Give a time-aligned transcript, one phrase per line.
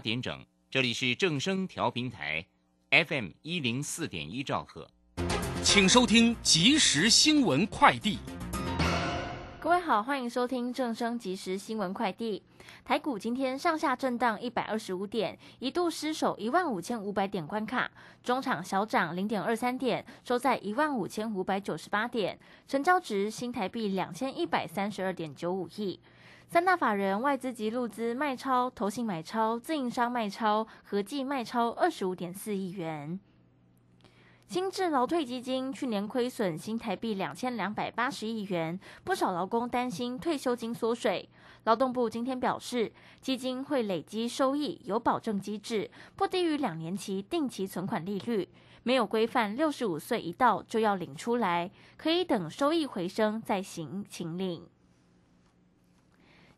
[0.00, 2.42] 八点整，这里是正声调频台
[2.88, 4.88] ，FM 一零四点一兆赫，
[5.62, 8.18] 请收听即时新闻快递。
[9.60, 12.42] 各位好，欢迎收听正声即时新闻快递。
[12.82, 17.90] 台股今天上下震荡一百二十五点，一度失守一万五千五百点关卡，
[18.24, 26.00] 中场小涨零点二三点，收在一万五千五百九十八点，成交值新台币两千一百三十二点九五亿。
[26.50, 33.20] 三大法人外资及入资卖超、投信买超、自营商卖超，合计卖超二十五点四亿元。
[34.48, 41.28] 新制劳退基金去年亏损新台币两千两百八十亿元，不少劳工担心退休金缩水。
[41.62, 42.90] 劳动部今天表示，
[43.20, 48.48] 基金会累积收益，有保证机制，不低于两年期定期存款利率，
[48.82, 54.66] 没有规范六十五岁一到就要领出来，可以等收益回升再行请领。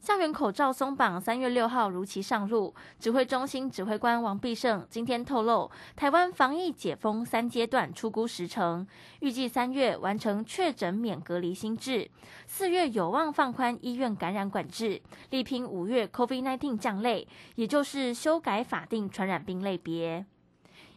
[0.02, 2.74] 校园口罩松绑，三月六号如期上路。
[2.98, 8.85] 指挥中心指挥官王必胜今天透露，台湾防疫解封三阶段出估时程，
[9.21, 12.10] 预计三月完成确诊免隔离新制，
[12.49, 20.27] 四月有望放宽医院感染管制，力拼五月 COVID-19 降类，也就是修改法定传染病类别。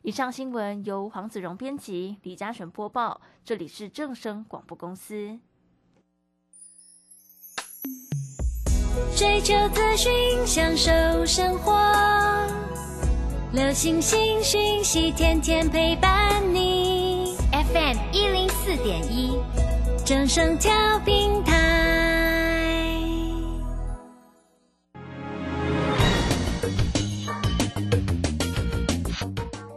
[0.02, 5.37] 以上新闻由黄子荣编辑，李嘉璇播报，这里是正声广播公司。
[9.15, 10.11] 追求资讯，
[10.45, 10.91] 享受
[11.25, 11.73] 生活，
[13.53, 17.35] 流星星讯息，天天陪伴你。
[17.52, 19.37] FM 一零四点一，
[20.05, 20.71] 正声调
[21.05, 21.53] 平台。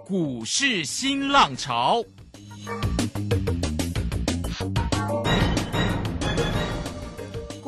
[0.05, 2.03] 股市新浪潮。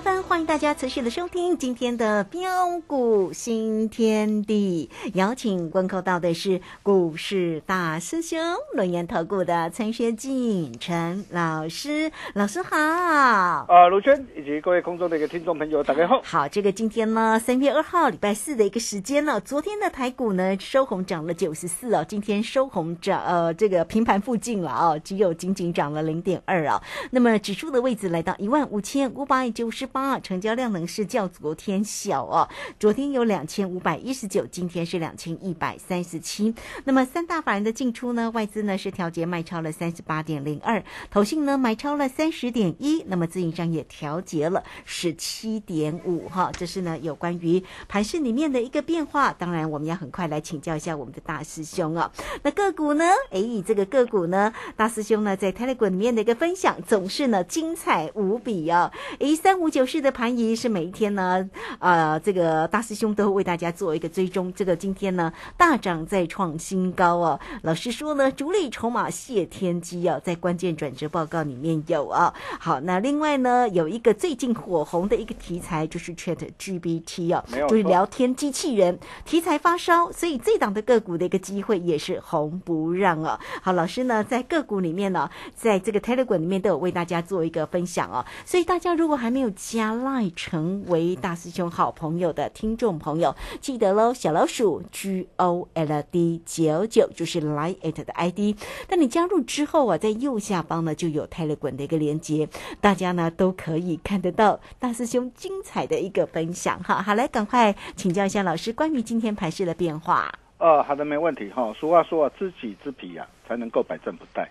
[0.00, 8.38] 欢迎大家持续的收听今天的标股新天地，邀请观看到的是股市大师兄
[8.72, 12.74] 轮研投顾的陈学进陈老师，老师好。
[12.78, 16.22] 啊，卢轩以及各位空中的一个听众朋友，大家好。
[16.24, 26.82] 好，这个今天呢，三月二号礼拜四的一个时间呢，昨天的台股呢收红涨了九十四哦，今天收红涨呃这个平盘附近了哦，只有仅仅涨了零点二啊。
[27.10, 30.18] 那么指数的位置来到一万五千五百九十八。
[30.20, 32.48] 成交量能是较昨天小哦，
[32.78, 36.54] 昨天有两千五百一十九，今天是两千一百三十七。
[36.84, 38.30] 那么三大法人的进出呢？
[38.30, 46.50] 外资呢是调节卖超了三十八点零二，投信呢买超了三十点一，那么自营商也调节了十七点五哈。
[46.52, 49.32] 这是呢有关于盘市里面的一个变化。
[49.32, 52.10] 当然，我们要很快来请教一下我们的大师兄哦。
[52.42, 53.04] 那个股呢？
[53.30, 58.90] 哎，这个个股呢，大师兄呢在 Telegram 里面的一个分享总是呢精彩无比哦。
[59.18, 60.12] 哎，三五九四的。
[60.12, 64.52] 盘仪是每一天呢，呃，这个大师兄都会为大家做一个追踪。
[64.52, 67.40] 这个今天呢大涨再创新高哦。
[67.62, 72.32] 老师说呢，主力筹码谢天机啊，在关键转折报告里面有啊。
[72.60, 83.40] 好，那另外呢，有一个最近火红的一个题材就是 Chat GPT 哦，就是聊天机器人题材发烧，所以这档的个股的一个机会也是红不让啊。
[83.62, 88.22] 好，老师呢在个股里面呢，在这个 Telegram 里面都有为大家做一个分享哦。
[88.44, 98.56] 所以大家如果还没有加赖成为大师兄好朋友的听众朋友，记得喽，小老鼠 G O L D 九九就是 Line at 的 ID。
[98.88, 102.48] 当你加入之后啊，在右下方呢就有泰勒滚的一个连接，
[102.80, 107.00] 大家呢都可以看得到大师兄精彩的一个分享哈。
[107.00, 110.32] 好，来赶快请教一下老师关于今天盘势的变化。
[110.58, 111.72] 哦，好的，没问题哈。
[111.78, 114.44] 俗话说啊，知己知彼呀，才能够百战不殆。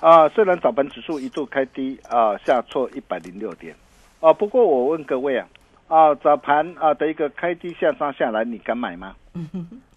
[0.00, 3.76] 啊，虽然早盘指数一度开低啊，下挫一百零六点
[4.20, 5.48] 啊，不过我问各位啊，
[5.88, 9.16] 啊，早盘啊的一个开低下杀下来，你敢买吗？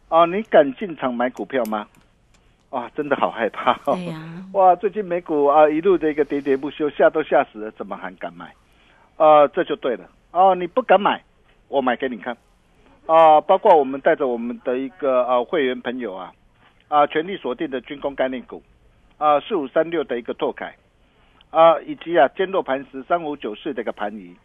[0.10, 1.88] 啊，你敢进场买股票吗？
[2.70, 3.94] 哇，真的好害怕哦！
[3.94, 4.20] 对呀，
[4.54, 8.54] 哇，最近美股啊一路的一个喋喋不休，吓都吓死了，怎么还敢买？
[9.18, 11.22] 啊，这就对了哦，你不敢买，
[11.68, 12.36] 我买给你看
[13.06, 13.42] 啊！
[13.42, 16.31] 包括我们带着我们的一个啊会员朋友啊
[16.88, 18.64] 啊全力锁定的军工概念股
[19.18, 20.74] 啊四五三六的一个拓凯
[21.53, 24.35] 啊，以及啊坚若磐石三五九四的一个盘仪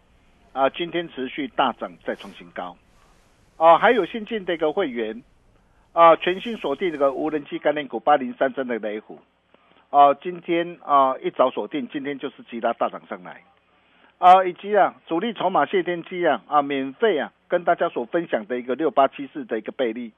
[0.52, 2.76] 啊，今天持续大涨再创新高。
[3.56, 5.22] 啊，还有新进的一个会员。
[5.94, 9.18] 啊，全新锁定这个无人机概念股八零三三的雷虎，
[9.90, 13.42] 啊，今天啊一早锁定，今天就是其他大涨上来，
[14.18, 20.12] 啊，以及啊主力筹码谢天机啊啊免费啊跟大家所分享的一个六八七四的一个倍率，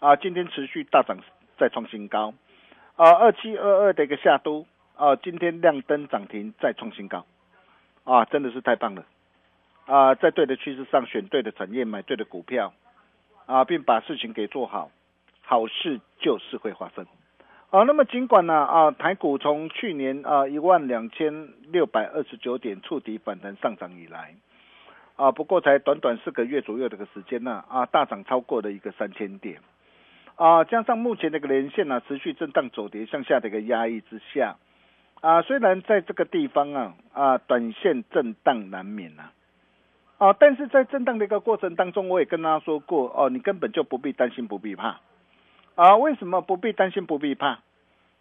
[0.00, 1.18] 啊，今天持续大涨
[1.56, 2.34] 再创新高，
[2.96, 4.66] 啊二七二二的一个夏都
[5.02, 7.26] 啊今天亮灯涨停再创新高，
[8.04, 9.04] 啊真的是太棒了，
[9.86, 12.72] 啊在对的趋势上选对的产业买对的股票，
[13.46, 14.92] 啊并把事情给做好。
[15.44, 17.04] 好事就是会发生，
[17.70, 24.36] 啊，那么尽管呢，啊，台股从去年啊一万两千六百二十九点触底反弹上涨以来，
[25.16, 29.60] 啊，不过才短短四个月左右的个时间呢，啊，大涨超过了一个三千点，
[30.36, 34.56] 啊，加上目前这个连线呢持续震荡走跌向下的一个压抑之下，
[35.22, 39.30] 啊，虽然在这个地方啊，啊，短线震荡难免呐，
[40.18, 44.98] 啊，但是在震荡的一个过程当中，我也跟大家说过，哦，你根本就不必担心，不必怕。
[45.76, 47.60] 啊，为什么不必担心，不必怕？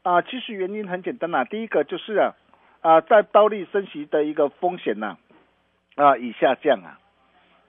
[0.03, 1.43] 啊，其实原因很简单呐。
[1.43, 2.35] 第一个就是啊，
[2.81, 5.17] 啊，在刀利升息的一个风险呐，
[5.95, 6.99] 啊，已下降啊，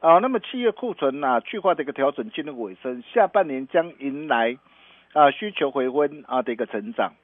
[0.01, 4.59] 啊，那么企业库存啊去化的一个调整进入尾声，下半年将迎来
[5.15, 7.15] 啊需求回温啊的一个成长，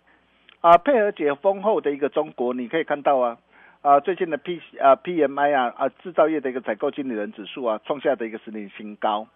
[0.60, 3.38] 啊，配合解封后的一个中国，你可以看到啊，
[3.82, 9.26] 啊，最近的 P 啊 PMI 啊啊制造业的一个采购经理人指数啊创下的一个十年新高，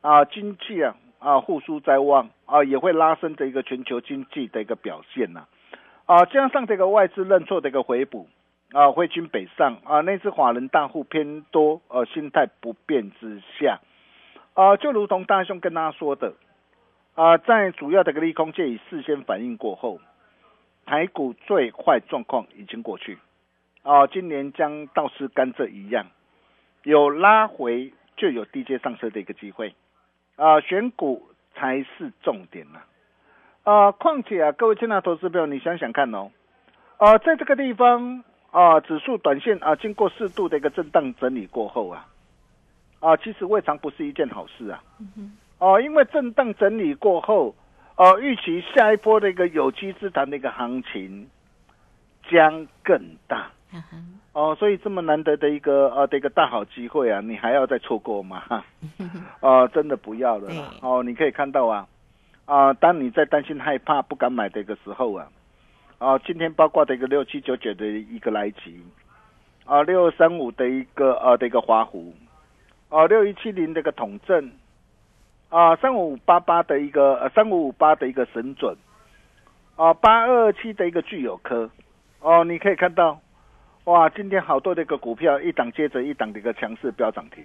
[0.00, 0.96] 啊，经济啊。
[1.20, 5.46] 啊，复苏在望啊，也会拉升这一个全球经济的一个表现呐。
[6.04, 8.28] 啊，加上这个外资认错的一个回补
[8.72, 13.80] 啊，汇军北上啊，那次华人大户偏多，呃，心态不变之下
[14.52, 16.34] 啊，就如同大兄跟大家说的
[17.14, 20.00] 啊，在主要的个利空借以事先反应过后，
[20.84, 23.18] 台股最坏状况已经过去
[23.82, 26.06] 啊，今年将倒是甘蔗一样，
[26.82, 29.74] 有拉回就有低阶上车的一个机会。
[30.36, 32.80] 啊，选股才是重点呐！
[33.62, 36.32] 啊，况且啊，各位亲爱的投资朋友，你想想看哦，
[36.96, 42.08] 啊，在这个地方啊，指数短线啊，经过适度的一个震荡整理过后啊，
[42.98, 44.82] 啊，其实未尝不是一件好事啊！
[45.58, 47.54] 哦，因为震荡整理过后，
[47.96, 51.28] 哦，预期下一波的一个有机资产的一个行情
[52.28, 53.50] 将更大。
[54.32, 58.42] 哦，所以这么难得的一个呃的一个大好机会啊，你还要再错过吗？
[59.40, 60.50] 哦，真的不要了。
[60.80, 61.86] 哦，你可以看到啊，
[62.44, 65.28] 啊，当你在担心害怕不敢买的一个时候啊，
[65.98, 68.82] 啊，今天包括的一个六七九九的一个来吉，
[69.64, 72.12] 啊，六三五的一个呃的一个华湖，
[72.88, 74.50] 啊，六一七零的一个统正，
[75.54, 78.76] 啊，三五五八八的一个呃三五五八的一个神准，
[79.76, 81.70] 啊，八二七的一个具有科，
[82.18, 83.20] 哦，你可以看到。
[83.84, 87.44] 哇，今天好多的一个股票一档接着一档的一个强势飙涨停，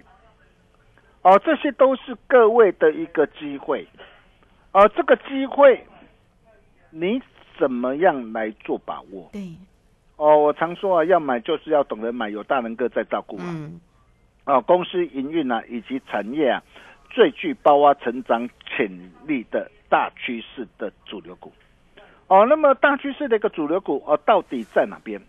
[1.20, 3.86] 哦，这些都是各位的一个机会，
[4.72, 5.84] 而这个机会
[6.88, 7.20] 你
[7.58, 9.28] 怎么样来做把握？
[9.32, 9.52] 对，
[10.16, 13.44] 哦，我常说啊，要买就是要懂得买，有大能哥在照顾啊。
[13.46, 13.78] 嗯。
[14.46, 16.62] 哦，公司营运啊，以及产业啊，
[17.10, 18.88] 最具包挖成长潜
[19.26, 21.52] 力的大趋势的主流股。
[22.28, 25.20] 哦，那么大趋势的一个主流股哦，到底在哪边？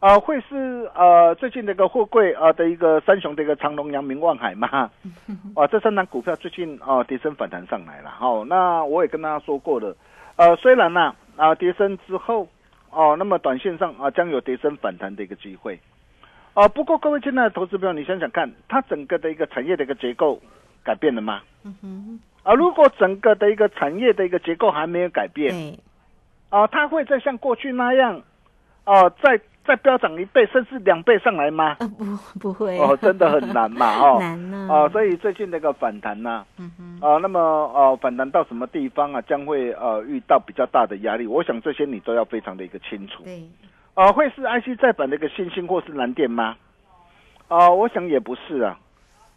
[0.00, 4.68] 啊，会是呃最近那个货柜啊的一个三雄的一个长隆、阳明、望海嘛？
[5.54, 8.10] 啊， 这三档股票最近啊跌升反弹上来了。
[8.10, 9.96] 好，那我也跟大家说过了，
[10.36, 12.46] 呃，虽然呢啊跌升之后
[12.90, 15.80] 哦，那么短线上啊将有跌升反弹的一个机会。
[16.52, 20.38] 啊，不过各位亲爱的投资朋友，你想想看，它整个的一个产业的一个结构
[20.84, 21.40] 改变了吗？
[21.64, 22.20] 嗯哼。
[22.42, 25.52] 啊，如果整个的一个产业的一个结构还没有改变，
[26.50, 28.22] 啊，它会再像过去那样
[28.84, 29.40] 啊再。
[29.66, 31.74] 再飙涨一倍甚至两倍上来吗？
[31.80, 43.22] 呃，不不会哦，真的很难嘛， 哦，难呢哦，所以最近那个反弹呢、嗯哼，啊，那么呃，反弹到什么地方啊，将会呃遇到比较大的压力，我想这些你都要非常的一个清楚。
[43.24, 43.42] 对，
[43.94, 46.54] 啊，会是 IC 再版的一个新兴或是蓝电吗？
[47.48, 48.78] 啊，我想也不是啊。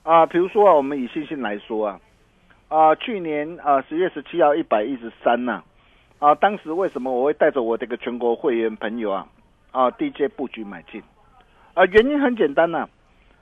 [0.07, 1.99] 啊，比如说啊，我们以新兴来说啊，
[2.69, 5.61] 啊，去年啊十月十七号一百一十三呐，
[6.19, 9.27] 啊，当时为什么我会带着我这个全国会员朋友啊，
[9.71, 11.03] 啊，DJ 布局买进？
[11.73, 12.87] 啊，原因很简单呐、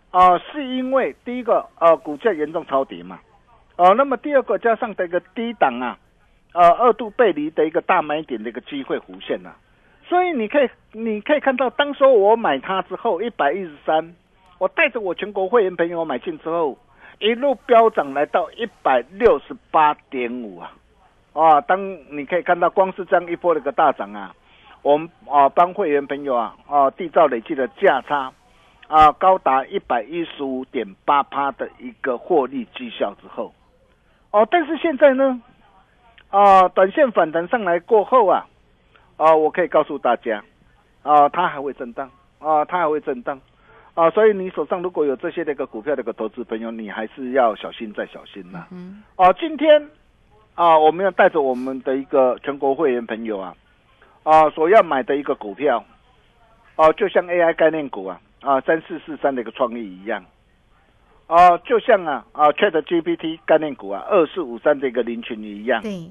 [0.10, 3.19] 啊，是因为第一个啊，股价严重超跌嘛，
[3.75, 6.00] 啊，那么第二个加上这个低档啊，
[6.53, 9.53] 呃，二度背离的一个大买点的一个机会弧线呐、
[10.10, 14.15] 所以你可以你可以看到，当时我买它之后一百一十三，
[14.57, 16.77] 我带着我全国会员朋友买进之后，
[17.19, 20.71] 一路飙涨来到一百六十八点五啊！
[21.33, 21.77] 啊，当
[22.09, 24.33] 你可以看到，光是这样一波的一个大涨啊，
[24.81, 28.31] 我们啊帮会员朋友啊啊缔造累计的价差
[28.88, 33.53] 啊高达一百一十五点八趴的一个获利绩效之后，
[34.31, 35.41] 哦，但是现在呢，
[36.29, 38.45] 啊短线反弹上来过后啊，
[39.17, 40.41] 啊我可以告诉大家，
[41.03, 42.09] 啊它还会震荡
[42.39, 43.39] 啊它还会震荡。
[43.95, 49.89] 啊，所以你手上如果有这些的一个股票的一个投资朋友，你还是要小心再小心呐、嗯啊，今天
[50.53, 53.55] 啊，我们要带着我们的一个全国会员朋友啊，
[54.23, 55.83] 啊，所要买的一个股票，
[56.75, 60.25] 哦、就像 AI 概念股啊，啊，三四四三的一个创意一样，
[61.27, 66.09] 啊，就像啊啊 Chat GPT 概念股啊，二四五三的一个林群一样，对，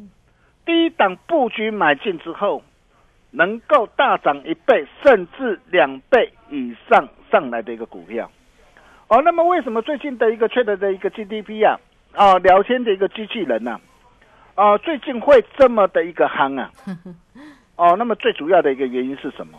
[0.64, 2.62] 第一档布局买进之后，
[3.30, 8.30] 能够大涨一倍甚至两倍以上上来的一个股票。
[9.08, 11.74] 哦，那么为什么最近的一个 Chat 的一个 GDP 啊
[12.14, 13.72] 啊聊天的一个机器人呢、
[14.54, 14.76] 啊？
[14.76, 16.70] 啊，最近会这么的一个夯啊？
[17.74, 19.58] 哦，那么最主要的一个原因是什么？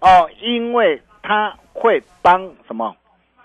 [0.00, 2.94] 哦，因为它会帮什么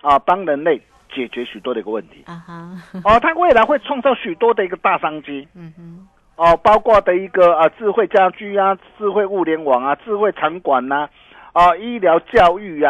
[0.01, 0.17] 啊？
[0.17, 0.81] 帮人类
[1.13, 2.24] 解决许多的一个问题。
[2.25, 2.53] 啊哈，
[3.05, 5.48] 哦，它未来会创造许多的一个大商机。
[5.55, 11.07] 嗯哼，哦，包括的一个啊智慧家居啊、智慧物联网啊、智慧场馆呐、
[11.53, 12.83] 啊、医疗教育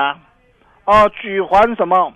[0.89, 2.12] 哦、举环什么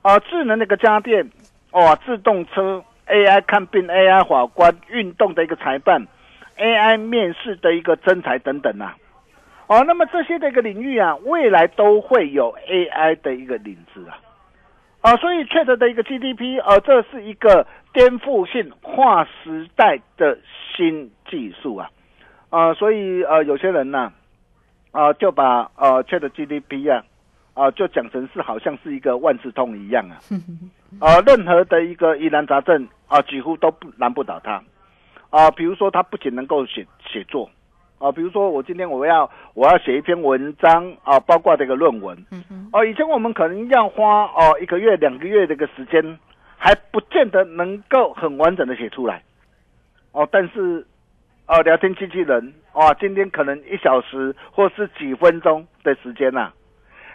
[0.00, 1.28] 啊、智能的一个家电
[1.72, 6.06] 哦、自动车、AI 看病、AI 法官、运动的一个裁判、
[6.56, 8.94] AI 面试的一个征才等等呐、
[9.66, 14.16] 哦，那么这些的一个领域啊，未来都会有 AI 的一个领子啊。
[15.02, 20.38] 啊，所以 Chat 的一个 GDP，呃，这是一个颠覆性划时代的
[20.74, 21.90] 新技术啊，
[22.48, 24.10] 啊，所以呃，有些人呢、
[24.92, 27.04] 啊，就把呃 Chat GDP 啊，
[27.58, 30.16] 啊，就讲成是好像是一个万事通一样啊，
[31.00, 34.62] 啊，任何的一个疑难杂症啊，几乎都不难不倒他，
[35.30, 37.50] 啊，比如说他不仅能够写写作。
[37.98, 42.16] 啊，比如说我今天我要我要写一篇文章啊，包括这个论文，
[42.72, 46.16] 哦，以前我们可能要花哦一个月、两个月的一个时间，
[46.56, 49.20] 还不见得能够很完整的写出来。
[50.12, 50.86] 哦，但是
[51.48, 56.52] 哦，聊天机器人哦，今天可能一小时或是几分钟的时间呐、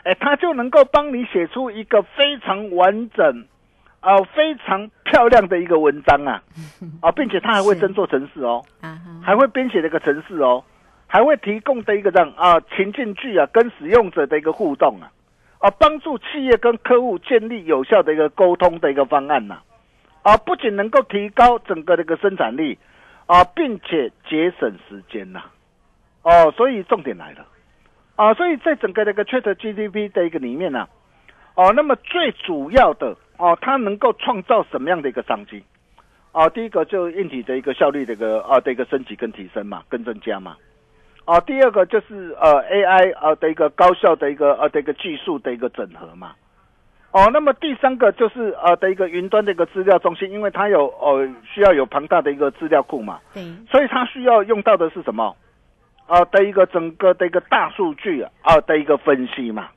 [0.03, 3.45] 哎，他就能够帮你写出一个非常完整、
[4.01, 6.43] 啊、非常漂亮的一个文章啊，
[7.01, 8.61] 啊， 并且他还会是真做程式哦。
[8.81, 10.63] 啊，还会编写的一个程式哦，
[11.07, 15.07] 还会提供的一个这样啊情境剧啊跟使用者的一个互动啊，
[15.59, 19.59] 啊帮助企业跟客户建立有效的一个沟通的一个方案呐、
[20.23, 22.77] 啊，不仅能够提高整个的一个生产力
[23.25, 25.43] 啊，并且节省时间呐、
[26.23, 27.45] 哦，所以重点来了
[28.15, 30.87] 啊，所以在整个这个 Chat GDP 的一个里面呢、
[31.55, 35.63] 哦，那么最主要的哦，它能够创造什么样的一个商机？
[36.31, 40.55] 啊，第一个就硬体的一个效率的一个啊的一个升级跟提升嘛，跟增加嘛。
[41.25, 46.33] 啊，第二个就是呃 AI 啊的一个高效的一个呃的一个技术的一个整合嘛。
[47.11, 55.35] 哦，那么第三个就是呃的一个云端的一个资料中心，因为它有呃需要有庞大的一个资料库嘛，对，所以它需要用到的是什么？
[56.07, 59.69] 啊的一个整个的一个大数据啊的一个分析嘛。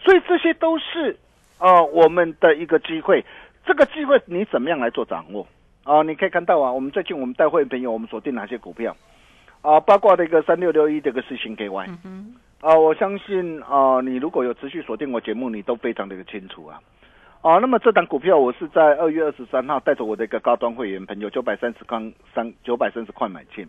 [0.00, 1.18] 所以这些都是
[1.58, 3.24] 啊我们的一个机会，
[3.66, 5.46] 这个机会你怎么样来做掌握？
[5.84, 8.94] 啊，你可以看到啊，我们最近我们带会员朋友，我们锁定哪些股票
[9.62, 9.80] 啊？
[9.80, 16.78] 包括的一个三六六一这个事情 KY 嗯，啊，我相信啊，你如果有持续锁定我节目，你都非常的一个清楚啊。
[17.40, 21.98] 啊，那么这档股票我是在二月二十三号带着我的一个高端会员朋友九百三十块
[22.34, 23.66] 三九百三十块买进，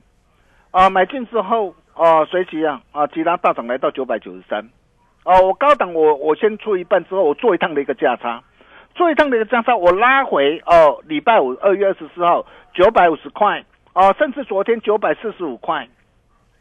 [0.72, 4.70] 啊，买进之后啊，随即啊啊其他大涨来到九百九十三，
[5.26, 8.42] 哦，我高档我我先出一半之后，我做一趟的一个价差，
[8.96, 15.90] 做一趟的一个价差，我拉回哦，礼拜五二月二十四号九百五十块哦，甚至昨天九百四十五块，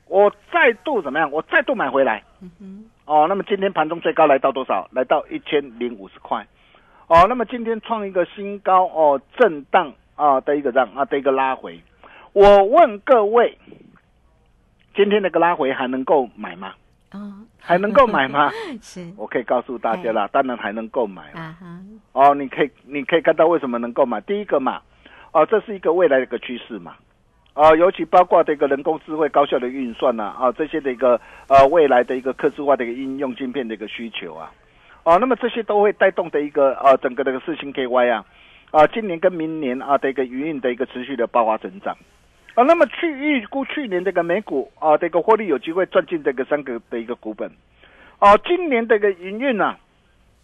[0.08, 1.30] 我再度怎么样？
[1.30, 2.24] 我再度买回来。
[2.42, 4.88] 嗯哼，哦，那么今天盘中最高来到多少？
[4.90, 6.44] 来到一千零五十块。
[7.06, 11.80] 哦，那么今天创一个新高哦，震荡啊的一个让啊的一个拉回。
[12.32, 13.56] 我问各位，
[14.98, 16.72] 今天那个拉回还能够买吗？
[17.12, 18.50] 哦，还能够买吗？
[18.82, 21.40] 是我可以告诉大家啦，当然还能购买了。
[21.40, 21.80] 啊哈，
[22.14, 24.20] 哦，你可以你可以看到为什么能购买？
[24.22, 24.80] 第一个嘛，
[25.30, 26.96] 哦，这是一个未来的一个趋势嘛。
[27.54, 34.50] 啊，尤其包括这个人工智慧、高效的运算呐、啊，这些的一个呃未来的一个客制化的一个应用晶片的一个需求啊，
[35.04, 38.24] 哦，那么这些都会带动的一个呃整个的一个四星 KY 啊，
[38.72, 41.96] 啊，今年跟明年啊的一个营运的一个持续的爆发成长，
[42.58, 47.48] 啊，那么去预估去年这个美股啊这个获利有机会赚进这个三个的一个股本，
[48.18, 49.76] 哦、今年这个营运呢，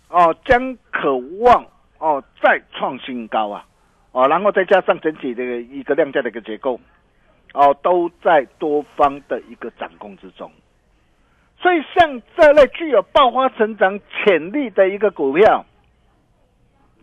[0.08, 1.66] 哦、将渴望
[1.98, 3.66] 哦再创新高啊，
[4.12, 6.78] 哦，然后再加上整体的一个量价的一个结构。
[7.52, 10.50] 哦，都在多方的一个掌控之中，
[11.56, 15.64] 所以像这类具有爆发成长潜力的一个股票，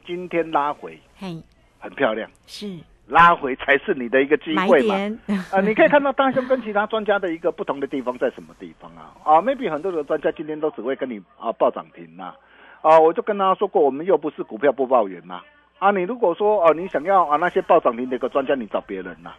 [0.05, 1.41] 今天拉回嘿，
[1.79, 2.67] 很漂亮，是
[3.07, 4.95] 拉回才是你的一个机买会嘛。
[4.95, 5.19] 点，
[5.51, 9.11] 啊，你可以看到大兄跟其他专家的一个不同的地方在什么地方啊？
[9.23, 12.33] 啊，maybe 很多的专家今天都只会跟你啊报涨停呐、
[12.81, 15.41] 啊，我就跟他说过，我们又不是股票播报员嘛。
[15.79, 19.31] 啊，你如果说哦、你想要啊那些报涨停的一个专家，你找别人呐、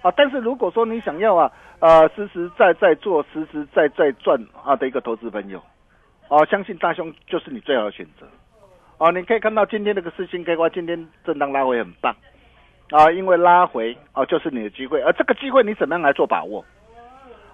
[0.00, 0.10] 啊。
[0.16, 5.62] 但是如果说你想要啊，呃，实实在在做、实实在在赚啊的一个投资朋友，
[6.28, 8.26] 哦、相信大兄就是你最好的选择。
[8.98, 12.14] 哦、你可以看到今天这个四星 K 花今天震荡拉回很棒。
[12.92, 16.64] 啊，因为拉回哦，就是你的机会，而这个机会你怎么样来做把握？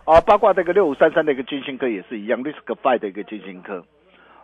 [0.04, 3.85] 哦，包括这个六五三三的一个金星科也是一样，risk five 的一个金星科。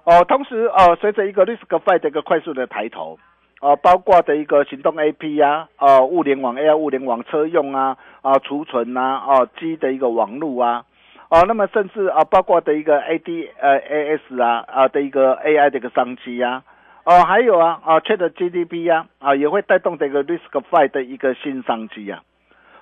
[0.04, 3.18] 哦，同时呃，随着一个 risk five 的一个快速的抬头，
[3.60, 10.84] 哦，包括的一个行动 AP 呀、啊，哦，物联网 AI 物联网车用啊，啊，储存啊，哦，机的一个网路啊，
[11.30, 16.62] 哦，那么甚至啊，包括的一个 AD 呃 AS 啊啊的一个 AI 的一个商机呀、
[17.04, 22.22] 哦，还有啊啊，Chat GDP 呀啊，也会带动这个 Risk Five 的一个新商机啊。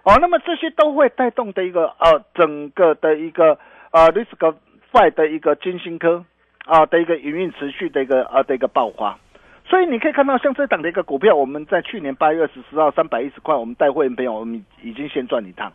[0.05, 3.59] 哦，那么这些都会带动的一个呃整个的一个
[3.91, 4.55] 呃 Risk
[4.93, 6.25] Five 的一个金星科
[6.67, 9.19] 啊的一个营运持续的一个呃的一个爆发。
[9.65, 15.73] 所以你可以看到，像这档的一个股票，我们在去年八月二十四号三百一十块，我们带会员朋友，我们已经先赚一趟。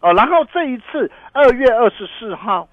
[0.00, 2.68] 哦，然后这一次二月二十四号，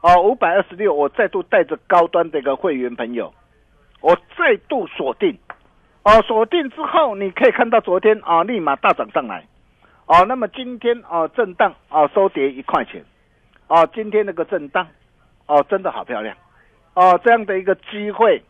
[0.00, 3.32] 哦五百二十六，我再度带着高端的一个会员朋友，
[4.00, 5.36] 我再度锁定，
[6.04, 9.44] 哦，锁定之后，你可以看到昨天啊，立马大涨上来，
[10.06, 13.04] 哦，那么今天啊震荡啊收跌一块钱，
[13.66, 14.86] 哦，今天那个震荡，
[15.46, 16.36] 哦，真的好漂亮，
[16.94, 18.40] 哦，这样的一个机会，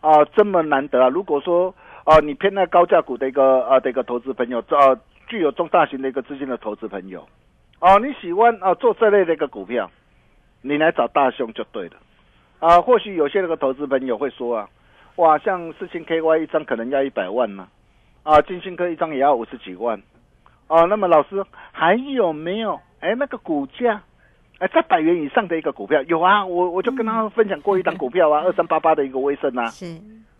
[0.00, 1.08] 啊，这么难得啊！
[1.08, 7.26] 如果说啊，你偏爱高价股的一个啊的一个投资朋友，呃，具有中大型的一个资金的投资朋友，
[7.80, 9.90] 哦，你喜欢啊做这类的一个股票，
[10.60, 11.96] 你来找大兄就对了。
[12.58, 14.68] 啊，或许有些那个投资朋友会说啊，
[15.16, 17.68] 哇，像四星 KY 一张可能要一百万呢、
[18.22, 20.00] 啊，金星科一张也要五十几万，
[20.68, 22.80] 哦、那么老师还有没有？
[23.00, 24.02] 哎，那个股价，
[24.58, 29.86] 哎，在百元以上的一个股票有啊，我我就跟他分享过一档股票啊，二三八八的一个威盛啊，是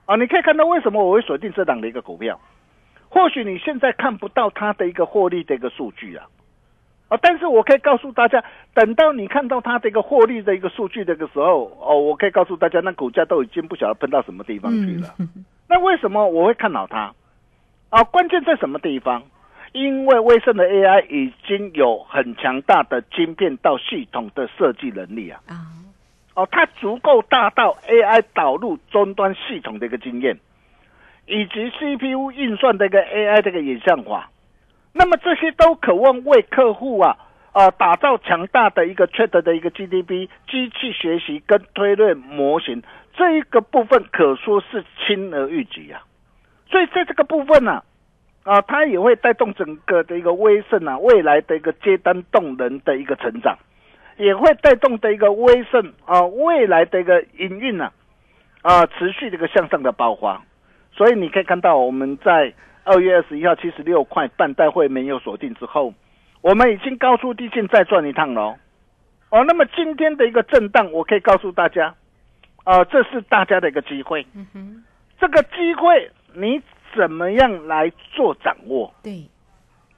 [0.07, 2.41] 啊，你可以看到为什么我会锁定这档的一个股票。
[3.09, 6.27] 或许你现在看不到它的一个获利的一个数据啊，
[7.09, 8.42] 啊，但是我可以告诉大家，
[8.75, 15.14] 等到你看到它的一个获利的一个数据的一个时候，哦，我可以告诉大家，那股价都已经不晓得喷到什么地方去了。
[15.69, 17.14] 那为什么我会看好它？
[17.90, 19.23] 啊，关键在什么地方？
[19.73, 25.40] 因为威盛的 AI 已经有很强大的晶片到系统的设计能力啊。
[25.47, 25.55] 啊，
[26.35, 30.38] 哦，它足够大到 AI 导入终端系统的一个经验，
[31.27, 34.31] 以及 CPU 运算的一个 AI 这个演算法，
[34.99, 37.17] 那么这些都渴望为客户啊
[37.53, 42.83] 啊打造强大的一个 Chat 的一个 GDP 机器学习跟推论模型
[43.15, 46.03] 这一个部分，可说是轻而易举啊。
[46.71, 47.83] 所以在这个部分呢、
[48.45, 53.57] 啊，它也会带动整个的一个威盛啊未来的一个接单动能的一个成长。
[54.19, 57.93] 也会带动的一个威盛啊，未来的一个营运呢
[58.63, 60.41] 啊，持续的一个向上的爆发。
[60.91, 62.55] 所以你可以看到，我们在
[62.87, 65.92] 二月二十一号七十六块半带会没有锁定之后，
[66.40, 68.55] 我们已经高出低进再转一趟喽。
[69.31, 71.92] 哦，那么今天的一个震荡，我可以告诉大家，
[72.62, 74.25] 啊，这是大家的一个机会。
[74.35, 74.85] 嗯哼，
[75.20, 76.62] 这个机会你
[76.96, 78.94] 怎么样来做掌握？
[79.03, 79.25] 对，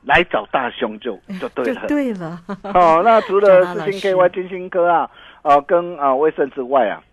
[0.03, 1.85] 来找大兄就就对了。
[1.87, 2.40] 对了，
[2.74, 5.11] 哦，那除了 四星 KY 金星科啊，
[5.42, 7.05] 啊跟啊威盛之外啊，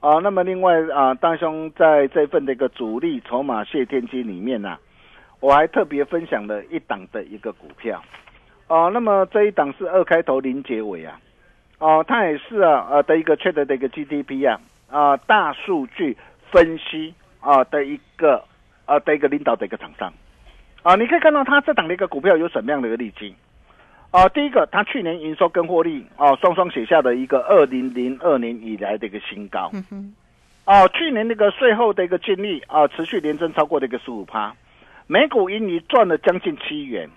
[0.00, 4.78] 啊，那么另外啊，大兄在这份的一个主力筹码谢天机里面呢、
[5.40, 8.02] 我还特别分享了一档的一个股票，
[8.66, 11.20] 啊，那么这一档是二开头零结尾啊，
[11.78, 16.16] 哦，它也是啊呃的一个 trade 的一个 GDP 啊啊、大数据
[16.50, 18.42] 分析啊、的一个
[18.86, 20.12] 啊的一个领导的一个厂商。
[20.82, 23.34] 啊，你可以看到它这档的一个股票有什么样的一个利基。
[24.10, 24.26] 啊？
[24.30, 29.70] 第一个，它去年营收跟获利啊双双写下的一个二零零二年以来的一个新高。
[29.74, 30.14] 嗯哼，
[30.64, 34.54] 哦，去年那个税后的一个净利啊，持续连增超过的一个十五趴，
[35.10, 37.08] 每股盈余赚了将近七元，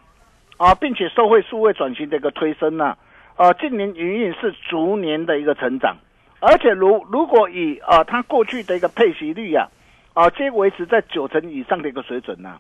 [0.56, 2.98] 啊，并且社会数位转型的一个推升呢、
[3.36, 5.98] 啊，近年营运是逐年的一个成长，
[6.40, 9.68] 而且如如果以啊它过去的一个配息率啊，
[10.14, 12.58] 啊皆维持在九成以上的一个水准呐、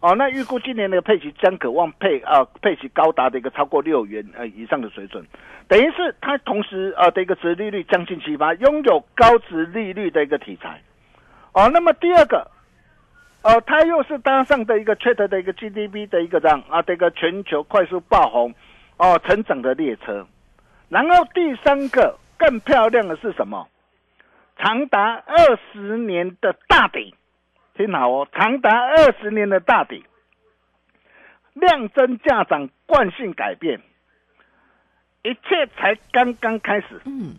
[0.00, 5.24] 哦，那预估今年的配息将渴望配啊配息高达的一个超过六元呃以上的水准，
[5.68, 10.80] 等于是它同时啊的一个殖利率将近七八，拥有高值利率的一个题材。
[11.52, 12.50] 哦，那么第二个，
[13.42, 18.54] 哦，它又是搭上的一个 trade 的一个 GDP 的一个这样啊的一个全球快速爆红
[18.96, 20.26] 哦成长的列车。
[20.88, 23.68] 然后第三个更漂亮的是什么？
[24.58, 27.14] 长达二十年的大底。
[27.74, 30.04] 听好哦，长达二十年的大底，
[31.54, 33.80] 量增价涨，惯性改变，
[35.22, 37.00] 一切才刚刚开始。
[37.06, 37.34] 嗯，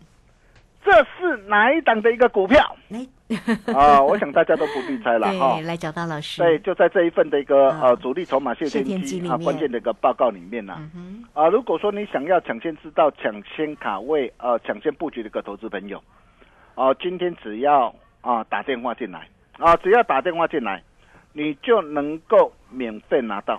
[0.84, 2.98] 这是哪一档的一个股票来，
[3.74, 4.02] 啊？
[4.02, 5.58] 我想大家都不必猜了哈，。
[5.62, 10.78] 来找到老师，对，就在这一份的一个啊呃主力筹码谢谢天机啊关键的一个报告里面呢
[11.32, 16.02] 啊，如果说你想要抢先知道、抢先卡位、呃抢先布局的一个投资朋友，
[16.74, 19.26] 啊，今天只要啊打电话进来
[19.58, 20.82] 啊，只要打电话进来，
[21.32, 23.58] 你就能够免费拿到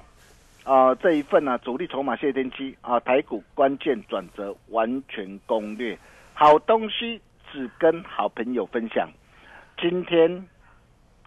[0.63, 5.97] 啊这一份呢、主力筹码谢天机啊台股关键转折完全攻略，
[6.35, 7.19] 好东西
[7.51, 9.09] 只跟好朋友分享。
[9.79, 10.47] 今天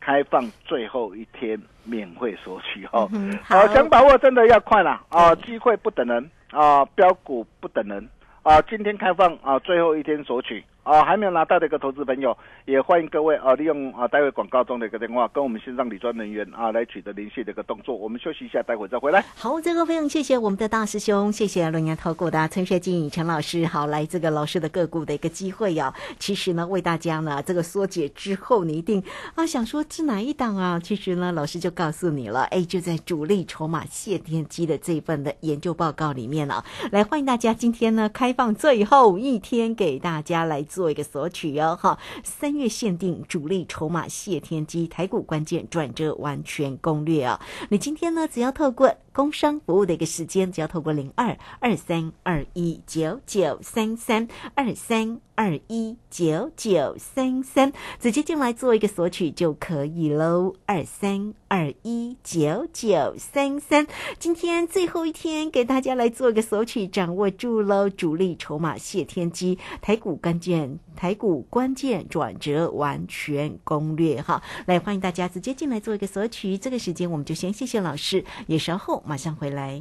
[0.00, 3.11] 开放最后一天免费索取哦。
[3.42, 5.00] 好想把握真的要快了！
[5.08, 8.08] 啊，机会不等人啊，标股不等人
[8.42, 17.94] 啊，今天开放啊，最后一天索取啊，还没有拿到的一个投资朋友，也欢迎各位啊，利用啊待会广告中的一个电话，跟我们线上理专人员啊来取得联系的一个动作。
[17.94, 19.22] 我们休息一下，待会再回来。
[19.37, 25.92] 好，这个非常谢谢我们的大师兄，谢谢龙岩投顾的陈学进陈老师，好来这个老师的个股的一个机会哦。
[26.18, 29.03] 其实呢，为大家呢这个缩解之后，你一定
[29.35, 30.81] 啊想说是哪一档啊？
[30.83, 36.64] 其实呢，老师就告诉你了，哎，就在主力筹码谢天机的这一份的研究报告里面啊。
[36.92, 47.40] 来，欢迎大家今天呢开放最后一天给大家来做做一个索取哦，哈，三月限定主力筹码谢天机台股关键转折完全攻略啊。
[47.70, 60.53] 你今天呢，只要透过工商服务的一个时间，只要透过零二二三二一九九三三二三二一九九三三，直接进来做一个索取就可以喽。
[60.66, 63.87] 二三二一九九三三，
[64.18, 67.88] 今天最后一天给大家来做一个索取，掌握住喽。
[67.88, 76.59] 主力筹码谢天机，台股关键台股关键转折完全攻略哈，来欢迎大家直接进来做一个索取。
[76.59, 79.81] 这个时间我们就先谢谢老师，也稍后马上回来。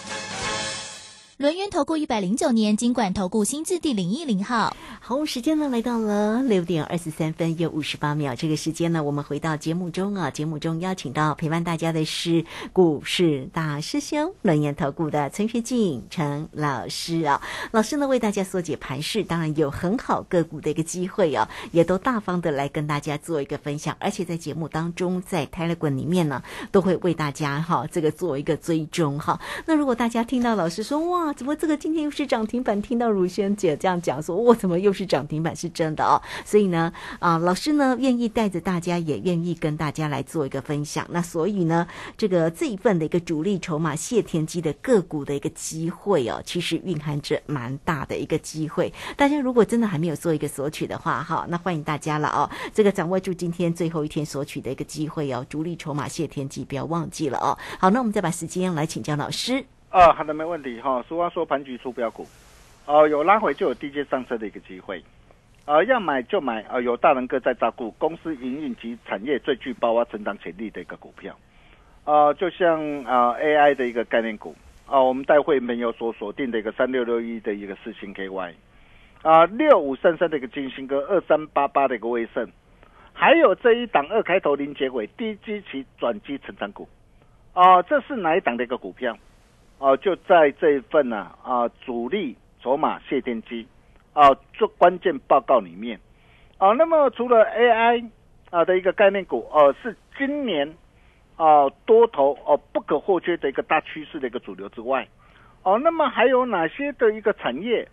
[1.41, 4.75] 轮源投顾一百零九年金管投顾新字第零一零号。
[4.99, 8.35] 好，时间呢来到了六点二十三分又五十八秒。
[8.35, 10.29] 这个时间呢，我们回到节目中啊。
[10.29, 17.41] 节目中邀请到陪伴大家的是股市大师兄轮研投顾的陈学进陈老师啊。
[17.71, 23.97] 老师呢为大家缩解盘势，当然有很好个股的一个机会啊，也都大方的来跟大家做一个分享。
[23.99, 29.41] 而且在节目当中，在 Telegram 里面呢，都会为大家哈这个做一个追踪哈。
[29.65, 32.81] 那如果大家听到老师说哇，怎么这个今天又是涨停板？
[32.81, 35.55] 听到如萱姐这样讲说，我，怎么又是涨停板？
[35.55, 36.21] 是真的哦。
[36.43, 41.05] 所以呢，啊，老师呢愿意带着大家，也愿意跟大家来做一个分享。
[41.09, 48.93] 那所以呢，这个这一份的一个主力筹码谢天机的个股的一个机会哦，其实蕴含着蛮大的一个机会。
[49.15, 52.49] 大家如果真的还没有做一个索取的话，哈，那欢迎大家了哦。
[52.73, 57.57] 这个掌握住今天最后一天索取的一个机会哦，主力筹码谢天机，不要忘记了哦。
[57.79, 59.65] 好，那我们再把时间来请教老师。
[59.91, 61.03] 啊，好的，没问题哈。
[61.05, 62.25] 俗话说盘局出标股，
[62.85, 65.03] 哦，有拉回就有低阶上车的一个机会，
[65.65, 71.37] 啊，要买就买啊，有大人哥在照顾，公司营运及产业最具爆发成长潜力的一个股票，
[72.05, 74.55] 啊，就像啊 AI 的一个概念股，
[74.87, 78.53] 啊，我们待会没有所锁定的一个三六六一的一个四星 KY，
[79.23, 82.47] 啊，六五三三的一个金星哥，二三八八的一个威盛，
[83.11, 86.87] 还有这一档二开头零结尾低基期转机成长股，
[87.51, 89.17] 啊，这是哪一档的一个股票？
[89.81, 93.65] 哦，就在这一份呢啊，主力筹码谢天机
[94.13, 95.99] 啊，做关键报告里面
[96.59, 98.07] 啊，那么除了 AI
[98.51, 100.71] 啊的一个概念股哦，是今年
[101.35, 105.07] 啊多头哦不可或缺的一个大趋势的一个主流之外，
[105.63, 107.87] 哦，那么还有哪些的一个产业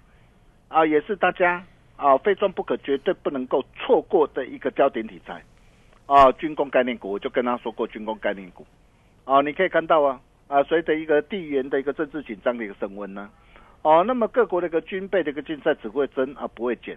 [0.68, 1.64] 啊，也是大家
[1.96, 5.42] 啊非赚不可、绝对不能够错过的一个焦点题材
[6.04, 8.66] 啊，军工概念股，我就跟他说过军工概念股
[9.24, 10.20] 啊，你可以看到啊。
[10.48, 13.30] 啊，随着一个地缘的一个政治紧张的一个升温呢，
[13.82, 16.96] 哦，那么各国的一个军备的一个竞赛只会增而不会减，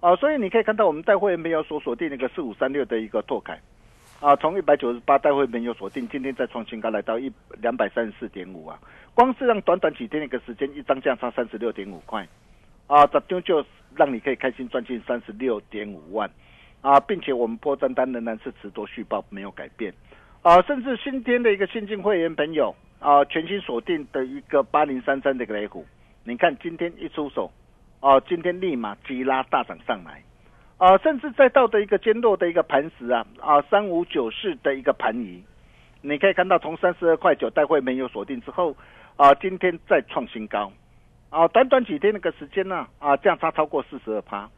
[0.00, 3.60] 啊，所以你可以看到我们带会没有所锁定那个四五三六的一个拓凯，
[4.18, 8.76] 啊，从一百九十八带会没有锁定，今天再创新高来到一两百三十四点五啊，
[9.14, 12.26] 光是让短短几天的一个时间，一张价差三十六点五块，
[12.88, 16.28] 啊，这丢就让你可以开心赚进三十六点五万，
[16.80, 19.94] 啊，并且我们破账单仍然是持多续报没有改变。
[20.42, 25.84] 啊，甚至今天的一个新进会员朋友啊，全新锁定的一个八零三三的一个雷股，
[26.24, 27.52] 你看今天一出手，
[28.00, 30.22] 啊，今天立马急拉大涨上来，
[30.78, 35.44] 啊，甚至再到的一个坚弱的一个盘时啊，啊，三五九四的一个盘移，
[36.00, 38.74] 你可以看到从三十二块九带会没有锁定之后，
[39.16, 40.72] 啊，今天再创新高，
[41.28, 44.48] 啊，短短几天那个时间呢，啊，价差超过四十二趴，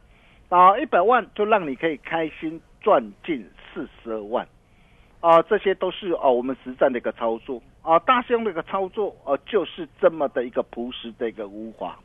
[0.47, 4.47] 啊，一百万就让你可以开心赚进四十二万。
[5.23, 11.97] 啊，这些都是哦，我们实战的一个操作啊，大兄的一个操作啊，就是这么的一个朴实的一个无华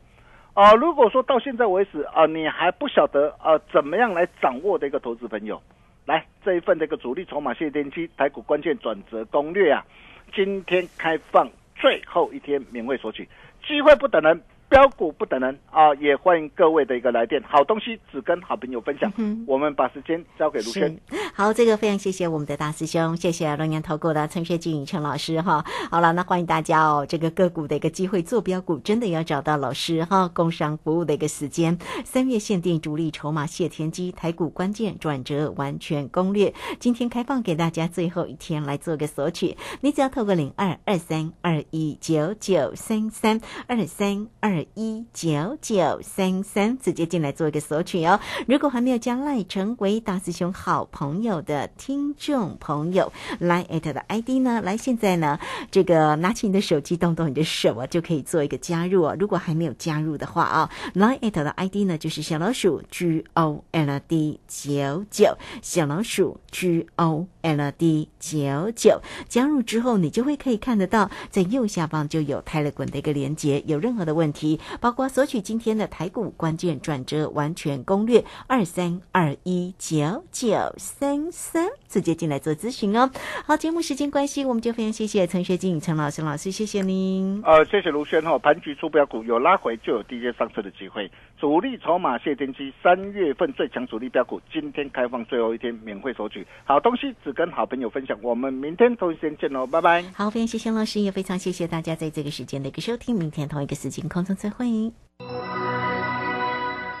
[0.53, 0.73] 啊。
[0.75, 5.61] 如果说到现在为止啊，你还不晓得啊，怎么样来掌握的一个投资朋友，
[6.05, 9.85] 来这一份的一个主力筹码谢天机台股关键转折攻略啊，
[10.33, 13.27] 今天开放最后一天免费索取，
[13.67, 14.41] 机会不等人。
[14.69, 17.41] 标股不等人啊，也欢迎各位的一个来电。
[17.41, 19.11] 好东西只跟好朋友分享。
[19.17, 20.95] 嗯我们把时间交给卢轩。
[21.33, 25.65] 好，这个非常谢谢我们的大师兄，谢谢龙岩投顾的陈学静陈老师哈。
[25.89, 30.29] 好了，那欢迎大家哦，这个个股的一个机会做标股，真的要找到老师哈。
[30.31, 39.57] 工商服务的一个时间，三月限定主力筹码谢天机台股关键转折完全攻略，今天开放给大家最后一天来做个索取。
[39.81, 44.58] 你只要透过零二二三二一九九三三二三二。
[44.73, 48.19] 一九九三三，直接进来做一个索取哦。
[48.47, 54.61] 如果还没有加赖成为大师兄好朋友的听众朋友，来艾特的 ID 呢？
[54.61, 55.39] 来，现在呢，
[55.71, 59.15] 这个拿起你的手机，动动你的手啊，就可以做一个加入哦。
[59.19, 69.01] 如果还没有加入的话啊，来艾特的 ID 呢，就是小老鼠 G O L D 九九，小老鼠 G O L D 九九。
[69.27, 73.63] 加入之后，你就会可以看得到，在右下方就有泰勒滚的一个连接。
[73.65, 74.59] 有任何的问题。
[74.79, 83.09] 包括索取今天的台股关键转折完全攻略二三二一九九三三，直接进来做咨询哦。
[83.45, 87.41] 好，节目时间关系，我们就非常谢谢陈学静陈老师老师，谢谢您。
[87.45, 88.37] 呃，谢谢卢轩哈。
[88.39, 98.19] 盘局出标股有拉回就有低阶上车的机会，主力筹码谢天机三月份最强主力标股，今天开放最后一天免费索取，好东西只跟好朋友分享。
[98.21, 100.03] 我们明天同一时间见喽，拜拜。
[100.13, 104.35] 好，非常谢谢老师，也非常谢谢大家在这个时间的一个收听，明天同一个时间空中。
[104.35, 104.65] 再会。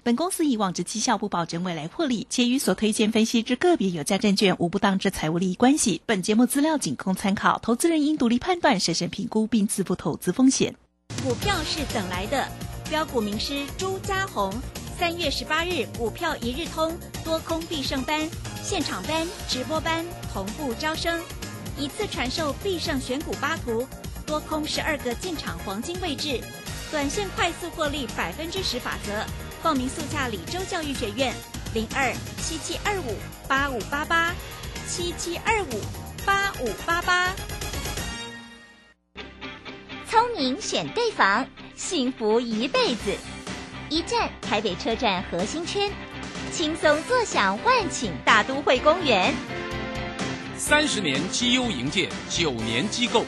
[0.05, 6.01] 本公司以往之绩效不保证未来获利，且与所推荐分析之个别有价证券无不当之财务利益关系。
[6.05, 10.73] 本节目资料仅供参考，投资人应独立判断、审慎评估并自负投资风险。
[11.21, 12.47] 股票是等来的，
[12.89, 14.51] 标股名师朱家红，
[14.97, 18.27] 三月十八日股票一日通多空必胜班
[18.63, 21.21] 现场班直播班同步招生，
[21.77, 23.87] 一次传授必胜选股八图。
[24.25, 26.41] 多空十二个进场黄金位置，
[26.89, 29.23] 短线快速获利百分之十法则。
[29.61, 31.33] 报名速洽李州教育学院，
[31.75, 33.15] 零二七七二五
[33.47, 34.33] 八五八八
[34.87, 35.81] 七七二五
[36.25, 37.33] 八五八八。
[40.09, 41.47] 聪明选对房。
[41.79, 43.15] 幸福一辈子。
[43.89, 45.89] 一站台北车站核心圈，
[46.51, 49.33] 轻松坐享万顷大都会公园。
[50.57, 53.25] 三十年绩优营建，九年机构，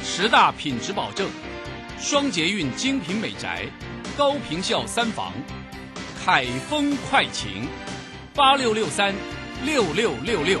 [0.00, 1.28] 十大品质保证，
[1.98, 3.66] 双捷运精品美宅，
[4.16, 5.32] 高坪效三房，
[6.24, 7.66] 凯丰快晴，
[8.32, 9.12] 八六六三
[9.64, 10.60] 六六六六。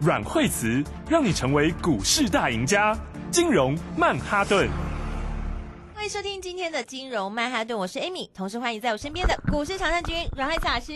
[0.00, 2.96] 阮惠慈让你成为股市大赢家。
[3.30, 4.89] 金融曼哈顿。
[6.00, 10.92] 欢迎收听今天的金融曼哈顿，我是 Amy，同时欢迎在我身边的股市常胜军阮海慈老师。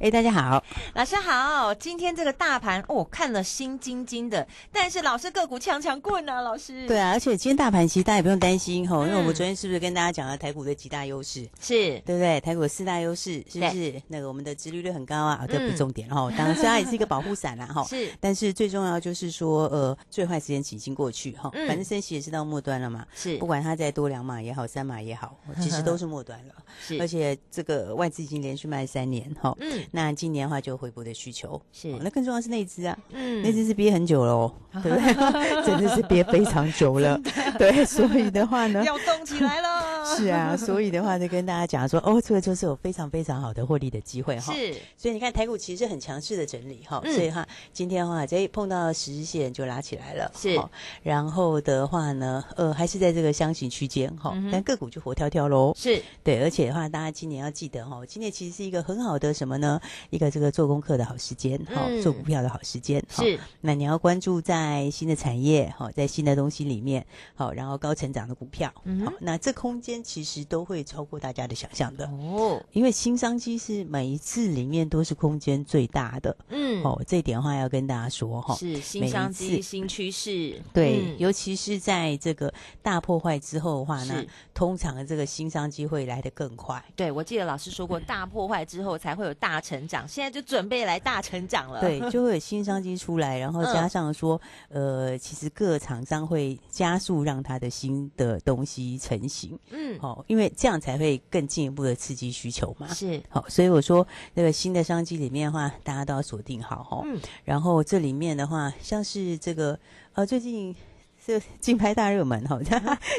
[0.00, 0.60] 哎，大家好，
[0.92, 1.72] 老师好。
[1.72, 6.84] 今天这个大盘哦，看了心惊惊的，但是老师个股强强棍啊，老师。
[6.88, 11.48] 对啊，而且今天大盘其实大家也不用担心哈，因为我们昨天是不是跟大家讲了台股的几大优势？
[11.60, 12.40] 是对不对？
[12.40, 14.02] 台股四大优势是不是？
[14.08, 16.28] 那个我们的殖利率很高啊，这不重点哈。
[16.36, 25.38] 当然，虽然也是一个保护伞啦哈，是，但是最重要就是说，呃，最坏时间已经过去哈，反正升息也是到末端了嘛，是，不管它再多两码也好，三码也好。
[25.60, 31.60] 其实都是末端了， 是，而且这个外资已经连续卖三年哈，嗯，那今年的话就回补的需求。
[31.72, 35.62] 是，那更重要是内资啊，嗯，那只是憋很久了哦， 对不对？
[35.66, 37.20] 真的是憋非常久了，
[37.58, 50.60] 对，所以的话呢，要动起来了，是啊，所以的话就跟大家讲说，哦，这个就是有非常非常好的获利的机会哈，是，所以你看台股其实很强势的整理哈，所以哈，今天的话这碰到十日线就拉起来了，是，
[51.02, 56.00] 然后的话呢，呃，还是在这个箱型区间哈，但个股就活跳跳喽，是。
[56.22, 59.80] 对，而且的话，大家今年要记得哈，今年其实是一个很好的什么呢？
[60.10, 63.02] 一个这个做功课的好时间，哈，做股票的好时间。
[63.08, 68.70] 是，那你要关注在新的产业，哈，在新的东西里面，好，然后高成长的股票，
[69.04, 72.64] 好，那这空间其实都会超过大家的想象的哦。
[72.72, 82.50] 因为新商机是每一次里面都是空间最大的，嗯，哦，这一点话要跟大家说哈，是新商机、新趋势，对，尤其是在这个
[82.80, 84.24] 大破坏之后的话呢，
[84.54, 85.80] 通常这个新商机。
[85.90, 86.80] 会来得更快。
[86.94, 91.80] 对，我记得老师说过，大破坏之后才会有大成长，现在就准备来大成长了。
[91.80, 99.58] 对， 就会有新商机出来，然后加上说，呃，其实各厂商会加速让它的新的东西成型。
[99.70, 102.88] 嗯，好，因为这样才会更进一步的刺激需求嘛。
[102.88, 107.02] 是，好，所以我说那个新的商机里面的话，大家都要锁定好哈。
[107.04, 109.78] 嗯，然后这里面的话，像是这个
[110.14, 110.74] 呃，最近。
[111.24, 112.58] 是 金牌大热门哈，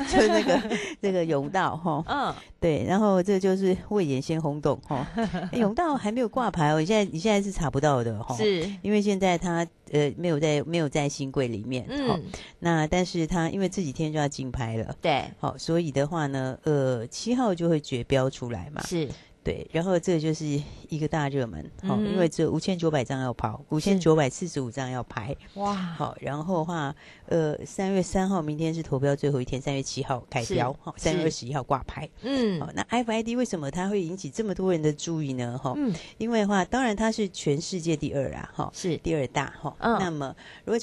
[0.09, 5.07] 就那个那个甬道哈，嗯，对，然后这就是未演先轰动哈，
[5.53, 8.69] 甬道还没有挂牌哦，你现在你现在是查不到的哈，是。
[8.81, 12.21] 因为现在它呃没有在没有在新柜里面，嗯，
[12.59, 19.07] 那但是它因为这几天就要竞拍了，对，好，所以的话呢，呃，七号就会决标出来嘛，是。
[19.43, 20.45] 对，然后这就是
[20.89, 35.58] 一个大热门，好，因为这五千九百张要跑，五千九百四十五张要排，哇，好，然后的话，呃，三月三号明天是投标最后一天，三月七号开标，好，三月二十一号挂牌，嗯，好，那 FID 为什么它会引起这么多人的注意呢？
[35.58, 38.95] 哈，嗯，因为的话，当然它是全世界第二啊，哈，是。
[38.97, 40.80] 第二大，哈，嗯，那么如果讲。